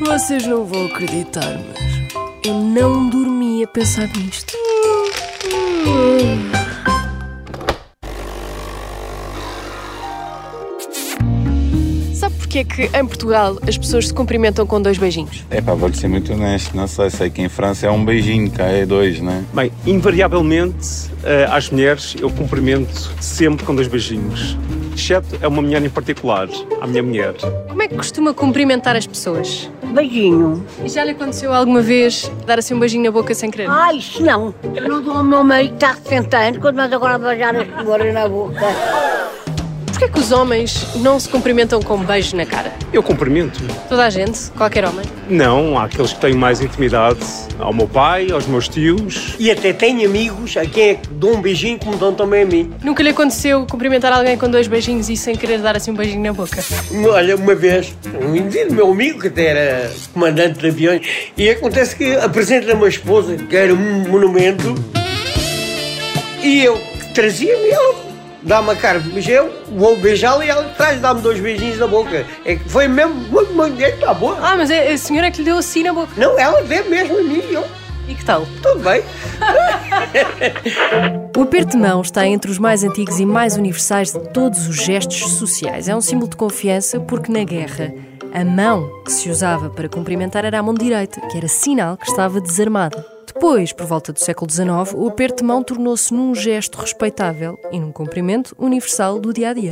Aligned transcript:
Vocês 0.00 0.46
não 0.46 0.64
vão 0.64 0.86
acreditar, 0.86 1.60
mas 1.68 2.44
eu 2.44 2.54
não 2.54 3.08
dormi 3.08 3.62
a 3.62 3.68
pensar 3.68 4.08
nisto. 4.16 4.56
Sabe 12.28 12.40
porquê 12.40 12.64
que 12.64 12.82
em 12.94 13.06
Portugal 13.06 13.56
as 13.66 13.78
pessoas 13.78 14.08
se 14.08 14.12
cumprimentam 14.12 14.66
com 14.66 14.82
dois 14.82 14.98
beijinhos? 14.98 15.46
É 15.50 15.62
pá, 15.62 15.72
vou-lhe 15.72 15.96
ser 15.96 16.08
muito 16.08 16.30
honesto, 16.30 16.76
não 16.76 16.86
sei, 16.86 17.08
sei 17.08 17.30
que 17.30 17.40
em 17.40 17.48
França 17.48 17.86
é 17.86 17.90
um 17.90 18.04
beijinho, 18.04 18.50
cá 18.50 18.64
é 18.64 18.84
dois, 18.84 19.18
né? 19.18 19.42
Bem, 19.54 19.72
invariavelmente, 19.86 21.10
eh, 21.24 21.48
às 21.50 21.70
mulheres 21.70 22.16
eu 22.20 22.30
cumprimento 22.30 23.10
sempre 23.18 23.64
com 23.64 23.74
dois 23.74 23.88
beijinhos. 23.88 24.58
Exceto 24.94 25.38
a 25.42 25.48
uma 25.48 25.62
mulher 25.62 25.82
em 25.82 25.88
particular, 25.88 26.48
a 26.82 26.86
minha 26.86 27.02
mulher. 27.02 27.34
Como 27.66 27.82
é 27.82 27.88
que 27.88 27.94
costuma 27.94 28.34
cumprimentar 28.34 28.94
as 28.94 29.06
pessoas? 29.06 29.70
Beijinho. 29.94 30.62
E 30.84 30.88
já 30.90 31.04
lhe 31.04 31.12
aconteceu 31.12 31.54
alguma 31.54 31.80
vez 31.80 32.30
dar 32.46 32.58
assim 32.58 32.74
um 32.74 32.78
beijinho 32.78 33.04
na 33.04 33.10
boca 33.10 33.32
sem 33.32 33.50
querer? 33.50 33.70
Ai, 33.70 33.96
isso 33.96 34.22
não. 34.22 34.54
Eu 34.74 34.86
não 34.86 35.02
dou 35.02 35.16
ao 35.16 35.24
meu 35.24 35.42
marido 35.42 35.78
que 35.78 35.84
está 35.86 35.96
sentando 36.04 36.60
quando 36.60 36.76
nós 36.76 36.92
agora 36.92 37.16
beijar 37.16 37.56
a 37.56 37.64
senhora 37.64 38.12
na 38.12 38.28
boca. 38.28 39.07
Porquê 39.98 40.12
que 40.12 40.20
os 40.20 40.30
homens 40.30 40.94
não 40.94 41.18
se 41.18 41.28
cumprimentam 41.28 41.82
com 41.82 41.96
um 41.96 42.04
beijo 42.04 42.36
na 42.36 42.46
cara? 42.46 42.72
Eu 42.92 43.02
cumprimento. 43.02 43.58
Toda 43.88 44.04
a 44.04 44.10
gente, 44.10 44.48
qualquer 44.52 44.84
homem. 44.84 45.04
Não, 45.28 45.76
há 45.76 45.86
aqueles 45.86 46.12
que 46.12 46.20
têm 46.20 46.34
mais 46.34 46.60
intimidade. 46.60 47.18
Ao 47.58 47.72
meu 47.72 47.88
pai, 47.88 48.30
aos 48.30 48.46
meus 48.46 48.68
tios. 48.68 49.34
E 49.40 49.50
até 49.50 49.72
tenho 49.72 50.08
amigos 50.08 50.56
a 50.56 50.64
quem 50.64 50.90
é 50.90 50.94
que 50.94 51.08
dou 51.08 51.34
um 51.34 51.42
beijinho 51.42 51.80
como 51.80 51.96
dão 51.96 52.14
também 52.14 52.42
a 52.42 52.46
mim. 52.46 52.72
Nunca 52.80 53.02
lhe 53.02 53.08
aconteceu 53.08 53.66
cumprimentar 53.68 54.12
alguém 54.12 54.38
com 54.38 54.48
dois 54.48 54.68
beijinhos 54.68 55.08
e 55.08 55.16
sem 55.16 55.34
querer 55.34 55.58
dar 55.58 55.76
assim 55.76 55.90
um 55.90 55.96
beijinho 55.96 56.22
na 56.22 56.32
boca? 56.32 56.62
Olha, 57.10 57.34
uma 57.34 57.56
vez, 57.56 57.92
um 58.24 58.36
indivíduo, 58.36 58.76
meu 58.76 58.92
amigo, 58.92 59.20
que 59.22 59.26
até 59.26 59.46
era 59.46 59.92
comandante 60.14 60.60
de 60.60 60.66
aviões, 60.68 61.08
e 61.36 61.50
acontece 61.50 61.96
que 61.96 62.14
apresenta 62.14 62.72
uma 62.72 62.88
esposa, 62.88 63.36
que 63.36 63.56
era 63.56 63.74
um 63.74 64.08
monumento, 64.08 64.76
e 66.40 66.62
eu 66.62 66.76
que 66.76 67.14
trazia-me 67.14 67.70
ela. 67.70 68.07
Dá-me 68.42 68.70
a 68.70 68.76
cara, 68.76 69.02
mas 69.12 69.26
eu 69.28 69.52
vou 69.72 69.96
beijá-la 69.96 70.44
e 70.44 70.48
ela 70.48 70.64
traz, 70.76 71.00
dá-me 71.00 71.20
dois 71.20 71.40
beijinhos 71.40 71.78
na 71.78 71.86
boca. 71.86 72.24
É 72.44 72.56
que 72.56 72.68
foi 72.68 72.86
mesmo, 72.86 73.14
muito, 73.14 73.52
muito, 73.52 73.80
está 73.82 74.14
boa. 74.14 74.38
Ah, 74.40 74.56
mas 74.56 74.70
é 74.70 74.92
a 74.92 74.98
senhora 74.98 75.26
é 75.26 75.30
que 75.30 75.38
lhe 75.38 75.44
deu 75.44 75.58
assim 75.58 75.82
na 75.82 75.92
boca. 75.92 76.12
Não, 76.16 76.38
ela 76.38 76.62
vê 76.62 76.82
mesmo 76.82 77.18
a 77.18 77.22
mim 77.22 77.42
e 77.50 77.54
eu, 77.54 77.64
E 78.06 78.14
que 78.14 78.24
tal? 78.24 78.46
tudo 78.62 78.80
bem. 78.80 79.02
O 81.36 81.42
aperto 81.42 81.72
de 81.72 81.76
mão 81.76 82.00
está 82.00 82.26
entre 82.26 82.50
os 82.50 82.58
mais 82.58 82.82
antigos 82.82 83.20
e 83.20 83.26
mais 83.26 83.56
universais 83.56 84.12
de 84.12 84.18
todos 84.30 84.66
os 84.66 84.74
gestos 84.76 85.34
sociais. 85.34 85.88
É 85.88 85.94
um 85.94 86.00
símbolo 86.00 86.28
de 86.28 86.36
confiança 86.36 86.98
porque 86.98 87.30
na 87.30 87.44
guerra 87.44 87.92
a 88.34 88.44
mão 88.44 88.90
que 89.04 89.12
se 89.12 89.30
usava 89.30 89.70
para 89.70 89.88
cumprimentar 89.88 90.44
era 90.44 90.58
a 90.58 90.62
mão 90.62 90.74
direita, 90.74 91.20
que 91.28 91.38
era 91.38 91.46
sinal 91.46 91.96
que 91.96 92.10
estava 92.10 92.40
desarmada. 92.40 93.17
Depois, 93.38 93.72
por 93.72 93.86
volta 93.86 94.12
do 94.12 94.18
século 94.18 94.50
XIX, 94.50 94.96
o 94.96 95.06
aperto 95.06 95.36
de 95.36 95.44
mão 95.44 95.62
tornou-se 95.62 96.12
num 96.12 96.34
gesto 96.34 96.76
respeitável 96.76 97.56
e 97.70 97.78
num 97.78 97.92
cumprimento 97.92 98.52
universal 98.58 99.20
do 99.20 99.32
dia 99.32 99.50
a 99.50 99.52
dia. 99.52 99.70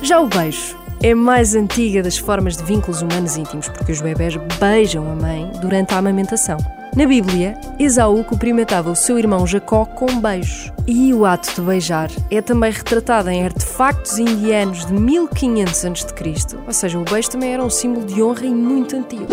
Já 0.00 0.20
o 0.20 0.28
beijo 0.28 0.78
é 1.02 1.12
mais 1.12 1.56
antiga 1.56 2.04
das 2.04 2.16
formas 2.16 2.56
de 2.56 2.62
vínculos 2.62 3.02
humanos 3.02 3.36
íntimos, 3.36 3.68
porque 3.68 3.90
os 3.90 4.00
bebés 4.00 4.36
beijam 4.60 5.10
a 5.10 5.16
mãe 5.16 5.50
durante 5.60 5.92
a 5.92 5.98
amamentação. 5.98 6.56
Na 6.94 7.04
Bíblia, 7.04 7.60
Esaú 7.80 8.22
cumprimentava 8.22 8.92
o 8.92 8.94
seu 8.94 9.18
irmão 9.18 9.44
Jacó 9.44 9.84
com 9.86 10.20
beijos. 10.20 10.70
E 10.86 11.12
o 11.12 11.26
ato 11.26 11.52
de 11.52 11.62
beijar 11.62 12.12
é 12.30 12.40
também 12.40 12.70
retratado 12.70 13.28
em 13.28 13.44
artefactos 13.44 14.20
indianos 14.20 14.86
de 14.86 14.92
1500 14.92 15.84
a.C., 15.84 16.56
ou 16.64 16.72
seja, 16.72 16.96
o 16.96 17.02
beijo 17.02 17.30
também 17.30 17.54
era 17.54 17.64
um 17.64 17.70
símbolo 17.70 18.06
de 18.06 18.22
honra 18.22 18.46
e 18.46 18.54
muito 18.54 18.94
antigo. 18.94 19.26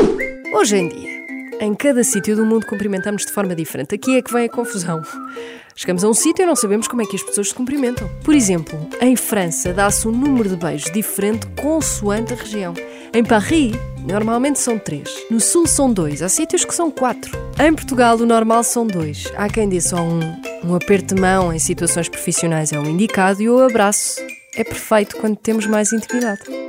Hoje 0.51 0.77
em 0.77 0.89
dia, 0.89 1.16
em 1.59 1.73
cada 1.73 2.03
sítio 2.03 2.35
do 2.35 2.45
mundo 2.45 2.65
cumprimentamos 2.65 3.25
de 3.25 3.31
forma 3.31 3.55
diferente. 3.55 3.95
Aqui 3.95 4.17
é 4.17 4.21
que 4.21 4.31
vem 4.31 4.45
a 4.45 4.49
confusão. 4.49 5.01
Chegamos 5.75 6.03
a 6.03 6.09
um 6.09 6.13
sítio 6.13 6.43
e 6.43 6.45
não 6.45 6.55
sabemos 6.55 6.87
como 6.87 7.01
é 7.01 7.05
que 7.05 7.15
as 7.15 7.23
pessoas 7.23 7.49
se 7.49 7.53
cumprimentam. 7.53 8.09
Por 8.23 8.33
exemplo, 8.33 8.89
em 9.01 9.15
França 9.15 9.73
dá-se 9.73 10.07
um 10.07 10.11
número 10.11 10.49
de 10.49 10.55
beijos 10.55 10.91
diferente 10.91 11.45
consoante 11.61 12.33
a 12.33 12.35
região. 12.35 12.73
Em 13.13 13.23
Paris, 13.23 13.75
normalmente 14.05 14.59
são 14.59 14.77
três. 14.77 15.09
No 15.29 15.39
Sul 15.39 15.67
são 15.67 15.91
dois. 15.91 16.21
Há 16.21 16.29
sítios 16.29 16.65
que 16.65 16.73
são 16.73 16.89
quatro. 16.91 17.31
Em 17.59 17.73
Portugal, 17.73 18.17
o 18.17 18.25
normal 18.25 18.63
são 18.63 18.85
dois. 18.85 19.31
Há 19.35 19.47
quem 19.49 19.69
dê 19.69 19.81
só 19.81 19.97
um. 19.97 20.19
Um 20.63 20.75
aperto 20.75 21.13
de 21.13 21.21
mão 21.21 21.53
em 21.53 21.59
situações 21.59 22.09
profissionais 22.09 22.73
é 22.73 22.79
o 22.79 22.85
indicado 22.89 23.41
e 23.41 23.49
o 23.49 23.59
abraço 23.59 24.19
é 24.55 24.63
perfeito 24.63 25.15
quando 25.17 25.37
temos 25.37 25.67
mais 25.67 25.93
intimidade. 25.93 26.66